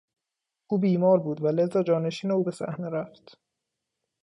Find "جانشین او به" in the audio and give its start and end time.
1.83-2.51